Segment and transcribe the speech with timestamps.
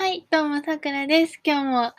[0.00, 1.40] はい、どうも、さくらです。
[1.42, 1.92] 今日も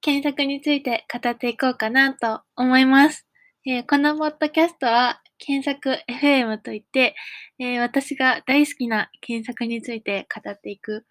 [0.00, 3.24] 検索について語っていこうかなと思います。
[3.64, 7.14] えーこのポッドキャストは検索 FM といって、
[7.60, 11.06] えー私が大好きな検索について語っていく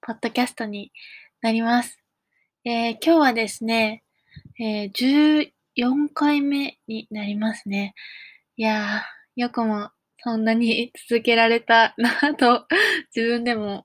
[0.00, 0.90] ポッドキャストに
[1.42, 1.98] なります。
[2.64, 4.04] えー今日はですね、
[4.58, 5.50] え14
[6.14, 7.92] 回目になりますね。
[8.56, 12.66] いやー、よくもそんなに続けられたなと
[13.14, 13.84] 自分でも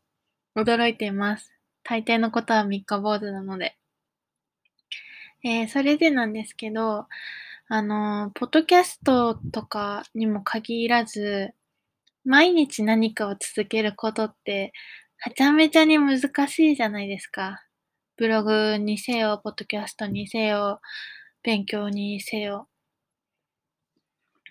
[0.56, 1.53] 驚いています。
[1.84, 3.78] 大抵のことは三日坊主なので。
[5.44, 7.08] えーそれでなんですけど、
[7.68, 11.54] あのポッドキャストとかにも限らず、
[12.26, 14.74] 毎日何かを続けることって、
[15.20, 17.64] はちゃめちゃに難しいじゃないですか。
[18.18, 20.82] ブログにせよ、ポッドキャストにせよ、
[21.44, 22.70] 勉強にせよ。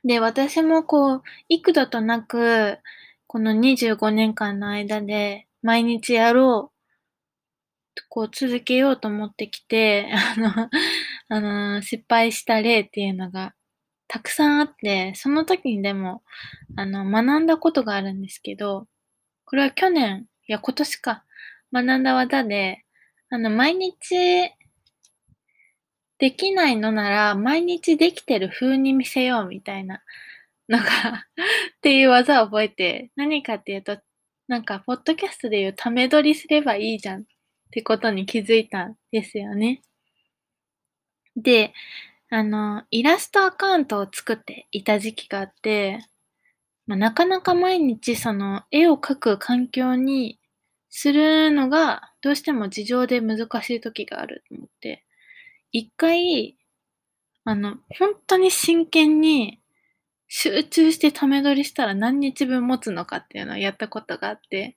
[0.05, 2.79] で、私もこう、幾度となく、
[3.27, 6.72] この25年間の間で、毎日やろう
[8.09, 10.71] こう続けようと思ってきて、 あの、
[11.29, 11.41] あ
[11.77, 13.55] の、失敗した例っていうのが
[14.09, 16.23] たくさんあって、その時にでも、
[16.77, 18.89] あの、学んだことがあるんですけど、
[19.47, 21.25] これは去年、いや今年か、
[21.73, 22.85] 学んだ技で、
[23.31, 24.53] あの、毎日
[26.19, 30.03] できないのなら、毎日できてる風に見せようみたいな
[30.69, 33.99] のがっていう技を覚えて、何かっていうと、
[34.49, 37.25] なんか、ポッドキャストでいうため撮りすればいいじゃん
[37.73, 39.81] ってことに気づいたんですよね。
[41.37, 41.73] で、
[42.29, 46.01] あの、イラストアカウントを作っていた時期があって、
[46.87, 50.39] まあ、なかなか毎日その絵を描く環境に
[50.91, 55.03] するのがどうしても事情で難しい時があると思って、
[55.73, 56.59] 一回、
[57.47, 59.63] あの、本当に真剣に
[60.29, 64.77] 集中してため撮りしたら何日分持つのかっていうのをやったことがあって、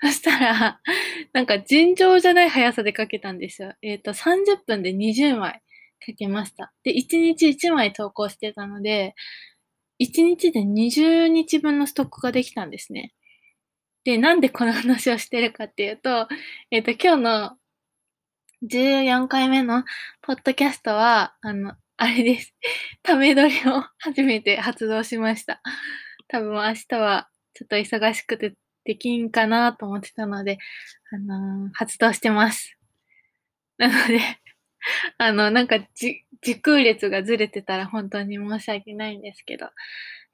[0.00, 0.80] そしたら、
[1.32, 3.74] なんか尋常じゃない速さで描けたんですよ。
[3.82, 5.62] えっ、と、30分で20枚
[6.06, 6.72] 描けました。
[6.82, 9.14] で、1日1枚投稿してたので、
[9.98, 13.14] 1日で20日分のストックができたんですね。
[14.04, 16.28] で、なんでこの話をしてるかっていうと、
[16.70, 17.58] えっ、と、今日の
[18.64, 19.84] 14回目の
[20.22, 22.54] ポッドキャストは、あの、あれです。
[23.02, 25.62] ため撮りを初めて発動しました。
[26.28, 28.54] 多分明日はちょっと忙しくて
[28.86, 30.58] できんかなと思ってたので、
[31.12, 32.78] あのー発動してます。
[33.78, 34.20] なので、
[35.18, 36.24] あの、なんか、時
[36.62, 39.70] 空列がずれてたら本当に申し訳ないんですけど、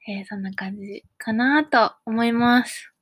[0.07, 2.93] えーそんな感じかなと思います。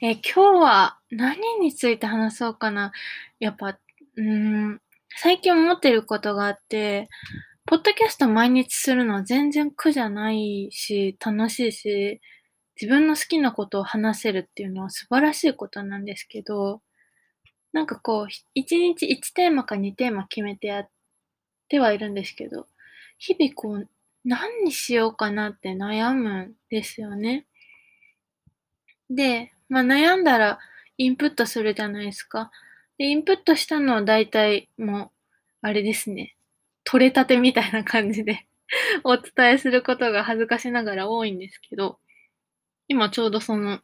[0.00, 2.92] えー今日は何について話そうかな。
[3.38, 3.78] やっぱ、
[4.16, 4.80] うん、
[5.16, 7.08] 最近思ってることがあって、
[7.66, 12.20] ポッドキャスト毎日するのは全然苦じゃないし、楽しいし、
[12.80, 16.82] 自分の好きなことを話せるっていうのは素晴らしいことなんですけど、
[17.72, 20.88] なんかこう、ひ一日1テーマか2テーマ決めてやっ
[21.68, 22.66] てはいるんですけど、
[23.18, 23.88] 日々こう、
[24.24, 27.46] 何にしようかなって悩むんですよね。
[29.10, 30.58] で、まあ悩んだら
[30.98, 32.50] インプットするじゃないですか。
[32.98, 35.10] で、インプットしたのは大体もう、
[35.62, 36.36] あれですね。
[36.84, 38.46] 取れたてみたいな感じで
[39.04, 41.98] お伝えすることが恥ずかしながら多いんですけど、
[42.88, 43.80] 今ちょうどその、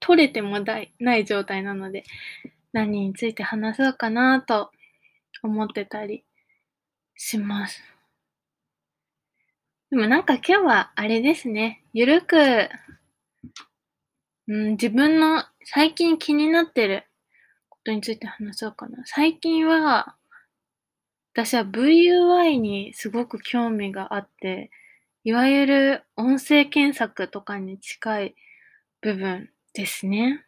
[0.00, 0.60] 取れても
[0.98, 2.04] ない状態なので、
[2.72, 4.70] 何について話そうかなと
[5.42, 6.24] 思ってたり
[7.16, 7.82] します。
[9.90, 11.82] でもなんか今日はあれですね。
[11.92, 12.36] ゆるく、
[14.48, 17.04] うん、自分の最近気になってる
[17.68, 19.02] ことについて話そうかな。
[19.06, 20.16] 最近は、
[21.34, 24.70] 私は VUI にすごく興味があって、
[25.24, 28.34] いわゆる音声検索とかに近い
[29.00, 30.44] 部分ですね。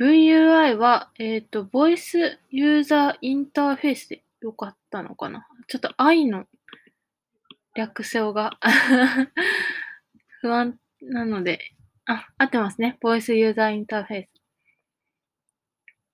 [0.00, 6.46] VUI は、えっ、と、Voice User Interface でよかったのかなちょっと I の
[7.74, 8.58] 略称が
[10.40, 11.72] 不安なので、
[12.06, 12.98] あ、合ってますね。
[13.02, 14.26] Voice User Interface。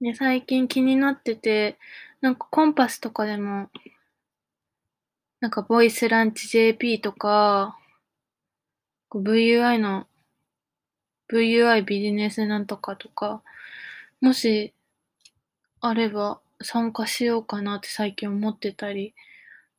[0.01, 1.79] ね、最近気になってて、
[2.21, 3.71] なんかコンパスとかでも、
[5.41, 7.79] なんかボイスランチ JP とか、
[9.11, 10.07] VUI の
[11.33, 13.43] VUI ビジネスなんとかとか、
[14.21, 14.75] もし
[15.81, 19.15] あれば参加しようかなって最近思ってたり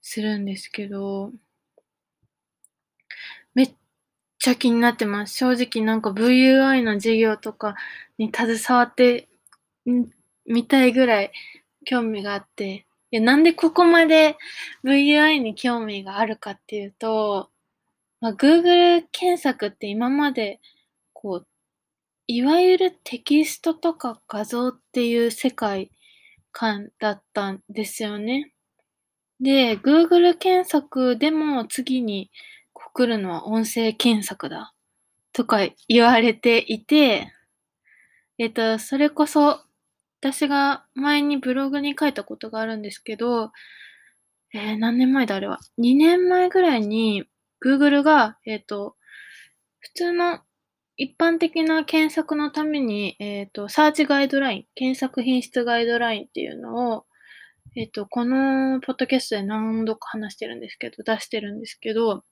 [0.01, 1.31] するんですけど、
[3.53, 3.73] めっ
[4.39, 5.37] ちゃ気になってます。
[5.37, 7.75] 正直なんか VUI の授業とか
[8.17, 9.29] に携わって
[9.87, 10.09] ん
[10.47, 11.31] みたいぐらい
[11.85, 14.37] 興味があって、いやなんでここまで
[14.83, 17.49] VUI に興味があるかっていうと、
[18.21, 20.59] まあ、Google 検索って今まで
[21.13, 21.47] こう
[22.27, 25.91] いわゆるテキストとか画像っていう世界
[26.53, 28.53] 観だったんですよね。
[29.41, 32.31] で、Google 検索でも次に
[32.73, 34.73] 来るのは音声検索だ
[35.33, 37.33] とか言われていて、
[38.37, 39.65] えっと、それこそ
[40.21, 43.51] 私が前にブログに書いたことがあるんですけど、
[44.53, 47.25] えー、何年前だあれは？2年前ぐらいに
[47.65, 48.95] Google が、えっ、と、
[49.79, 50.39] 普通の
[50.95, 57.05] 一般的な検索のために、えっ、と、サーチガイドライン、検索品質ガイドラインっていうのを、
[57.75, 62.23] えっ、と、このポッドキャストで何度か話してるんですけど、出してるんですけど、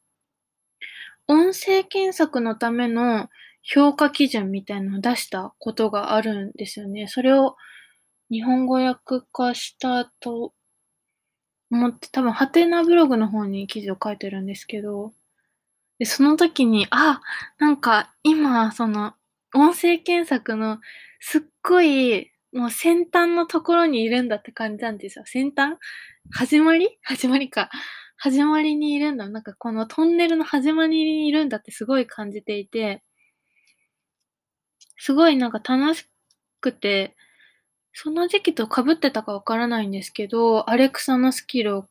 [1.27, 3.29] 音声検索のための
[3.63, 7.07] 評価基準みたいなのを出したことがあるんですよね。
[7.07, 7.55] それを
[8.31, 10.53] 日本語訳化したと
[11.71, 15.13] 思って、多分、ハテナブログの方に記事を書いてるんですけど、
[15.99, 17.21] で、その時に、あ、
[17.59, 19.13] なんか今、その、
[19.53, 20.79] 音声検索の
[21.19, 25.25] すっごい、もう先端のところにいるんだって感じなんですよ。
[25.27, 25.77] 先端？
[26.31, 26.99] 始まり？
[27.03, 27.69] 始まりか。
[28.17, 29.29] 始まりにいるんだ。
[29.29, 33.03] なんかこのトンネルの始まりにいるんだってすごい感じていて、
[34.97, 36.05] すごいなんか楽し
[36.59, 37.15] くて、
[37.93, 41.85] その時期と被ってたかわからないんですけど、アレクサのスキルを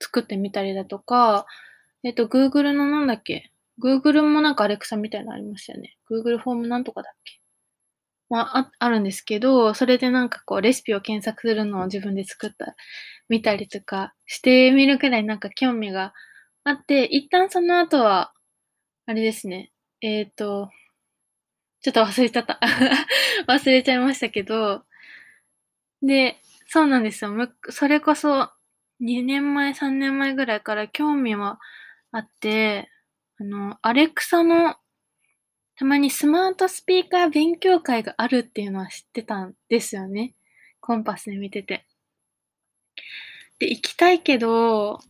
[0.00, 1.46] 作ってみたりだとか、
[2.02, 3.50] えっと、Google のなんだっけ
[3.82, 5.96] ?Google もなんかアレクサみたいなのありましたよね。
[6.10, 7.40] Google フォームなんとかだっけ？
[8.30, 12.74] まあ、あ、あるんですけど、それでなんかこう、レシピを検索するのを自分で作った、
[13.28, 16.12] 見たりとかしてみるくらいなんか興味が
[16.64, 18.32] あって、一旦その後は、
[19.06, 19.70] あれですね。
[20.00, 20.70] えっ、ー、と、
[21.82, 22.58] ちょっと忘れちゃった。
[23.46, 24.84] 忘れちゃいましたけど、
[26.04, 26.36] で、
[26.68, 27.32] そうなんですよ。
[27.70, 28.50] それこそ、
[29.00, 31.58] 2年前、3年前ぐらいから興味は
[32.12, 32.90] あって、
[33.40, 34.76] あの、アレクサの、
[35.76, 40.34] たまにスマートスピーカー勉強会があるっていうのは知ってたんですよね。
[40.80, 41.86] コンパスで見てて。
[43.58, 45.00] で、行きたいけど、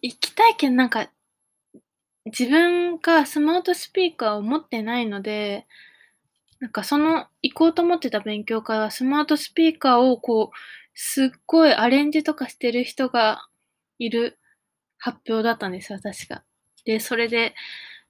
[0.00, 1.10] 行きたいけどなんか、
[2.24, 5.66] 自分がスマートスピーカーを持ってないので、
[6.58, 10.56] なんかその行こうと思ってた勉強会はスマートスピーカーをこう、
[10.94, 13.46] すっごいアレンジとかしてる人が
[13.98, 14.38] いる
[14.98, 16.42] 発表だったんですよ、確か。
[16.86, 17.54] で、それで、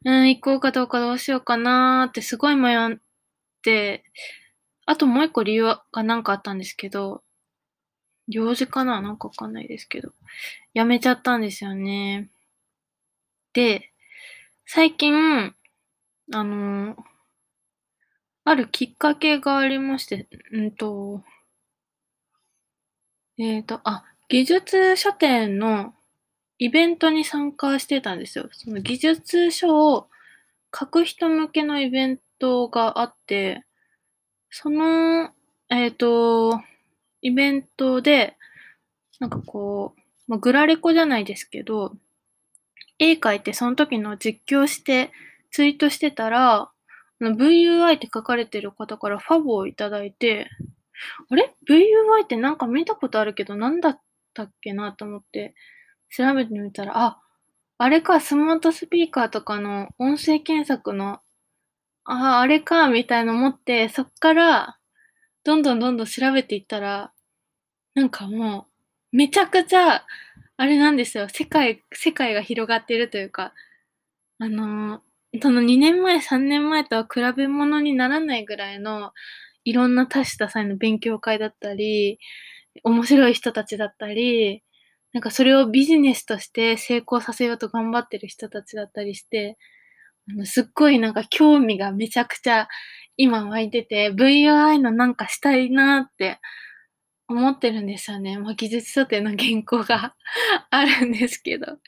[0.05, 2.97] うん、行こうかどうかどうしようかなーってすごい迷っ
[3.63, 4.05] て、
[4.85, 7.25] あともう一個理由がなんかあったんですけど、
[8.29, 9.01] 用事かな？
[9.01, 10.13] なんかわかんないですけど、
[10.75, 12.29] やめちゃったんですよね。
[13.53, 13.93] で、
[14.67, 15.55] 最近、
[16.33, 16.97] あのー
[18.49, 21.21] あるきっかけがありまして、うんと、
[23.39, 25.95] えっ、ー、と、あ、技術書店の
[26.59, 28.49] イベントに参加してたんですよ。
[28.53, 30.07] その技術書を
[30.73, 33.65] 書く人向けのイベントがあって、
[34.49, 35.31] その、
[35.69, 36.61] えっ、ー、と、
[37.23, 38.37] イベントで、
[39.19, 41.97] なんかこう、まあ、グラレコじゃないですけど、
[43.01, 45.11] 絵描いてその時の実況して
[45.51, 46.71] ツイートしてたら、
[47.21, 50.49] VUI って書かれてる方からファボをいただいて、
[51.31, 54.01] あれ ?VUI ってなんか見たことあるけど、なんだっ
[54.35, 55.55] たっけなと思って
[56.17, 57.21] 調べてみたら、あ、
[57.79, 61.21] あれか、スマートスピーカーとかの音声検索の、
[62.05, 64.79] あ、ああれか、みたいな思って、そっから、
[65.45, 67.13] どんどんどんどん調べていったら、
[67.95, 68.69] なんかも
[69.13, 70.05] う、めちゃくちゃ、
[70.59, 71.29] あれなんですよ。
[71.29, 73.53] 世界、世界が広がってるというか、
[74.39, 75.01] あのー、
[75.43, 79.13] その2年前、3年前とは比べ物にならないぐらいの、
[79.65, 82.19] いろんな多種多彩の勉強会だったり、
[82.85, 84.63] 面白い人たちだったり、
[85.13, 89.59] なんかそれをビジネスとして成功させようと頑張ってる人たちだったりして、
[90.31, 92.69] あのすっごいなんか興味がめちゃくちゃ
[93.17, 96.39] 今湧いてて、VUI のなんかしたいなって
[97.29, 98.39] 思ってるんですよね。
[98.39, 100.15] まあ、技術書店の原稿が
[100.71, 101.79] あるんですけど。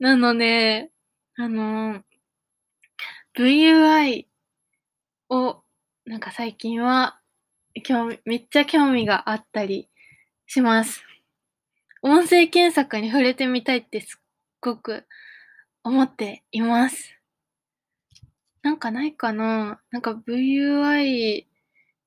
[0.00, 0.90] なので、
[1.36, 2.02] あの
[3.38, 4.26] VUI
[5.28, 5.62] を、
[6.06, 7.20] なんか最近は、
[7.84, 9.90] 興味、めっちゃ興味があったり
[10.46, 11.04] します。
[12.00, 14.22] 音声検索に触れてみたいってすっ
[14.62, 15.04] ごく
[15.84, 17.14] 思っています。
[18.62, 19.80] なんかないかな？
[19.90, 21.44] なんか VUI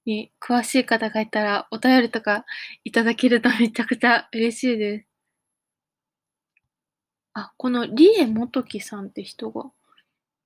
[0.05, 2.45] に詳しい方がいたらお便りとか
[2.83, 5.05] いただけるとめちゃくちゃ嬉しいです。
[7.33, 9.71] あ、このリエモトキさんって人が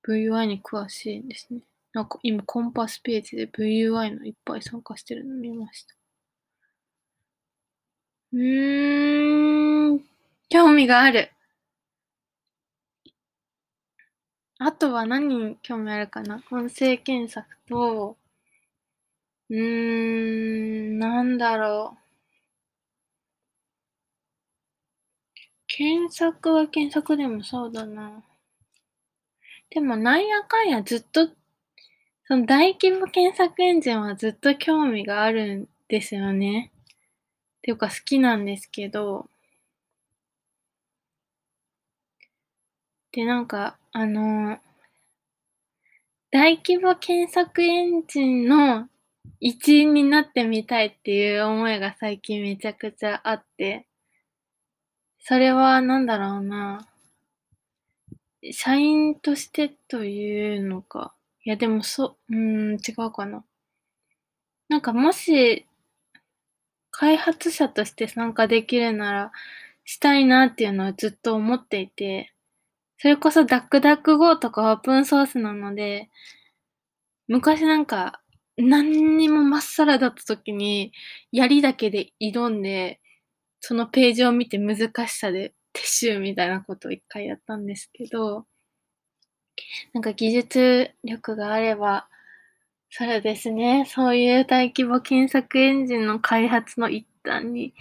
[0.08, 1.62] VUI に詳しいんですね。
[1.94, 5.96] なんか今コンパスページで VUI のいっぱい参加してるの見ました。
[8.34, 10.04] うーん、
[10.50, 11.32] 興味がある。
[14.58, 16.44] あとは何に興味あるかな？
[16.50, 18.18] 音声検索と、
[19.50, 19.58] うー
[20.96, 22.04] ん、なんだろう。
[25.68, 28.24] 検索は検索でもそうだな。
[29.74, 31.30] でもなんやかんやずっと、
[32.28, 36.72] その大規模検索エンジンはずっと興味があるんですよね。
[37.64, 39.28] ていうか好きなんですけど、
[43.12, 44.60] で、なんか、あの、
[46.30, 48.90] 大規模検索エンジンの
[49.40, 53.88] 一員になってみたいっていう思いが最近めちゃくちゃあって、
[55.20, 56.93] それはなんだろうな。
[58.52, 61.16] 社員としてというのか。
[61.46, 63.44] いや、でもそ、うーん、違うかな。
[64.70, 65.66] なんかもし、
[66.92, 69.32] 開発者として参加できるなら、
[69.86, 72.34] したいなっていうのはずっと思っていて、
[73.00, 76.10] それこそダックダック GO とかオープンソースなので、
[77.28, 78.22] 昔なんか、
[78.58, 80.94] 何にもまっさらだった時に、
[81.32, 83.02] 槍だけで挑んで、
[83.62, 88.46] そのページを見て難しさで撤収みたいなことを一回やったんですけど、
[89.94, 92.08] なんか技術力があれば、
[92.90, 97.74] そうですね、そういう大規模検索エンジンの開発の一端に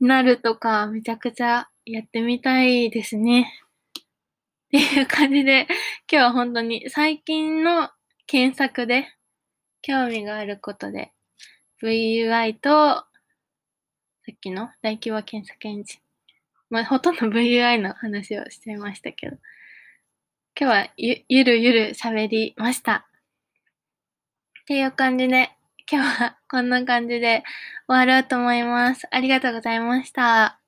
[0.00, 3.50] なるとか、めちゃくちゃやってみたいですね。
[4.68, 5.66] っていう感じで、
[6.10, 7.90] 今日は本当に最近の
[8.26, 9.06] 検索で
[9.82, 11.12] 興味があることで、
[11.82, 13.06] VUI と、さ
[14.32, 16.09] っきの大規模検索エンジン。
[16.70, 19.36] まあ、ほとんど VUI の話をしていましたけど、
[20.58, 23.06] 今日はゆゆるゆる喋りました。
[24.62, 25.50] っていう感じで、
[25.90, 27.42] 今日はこんな感じで
[27.88, 29.08] 終わろうと思います。
[29.10, 30.59] ありがとうございました。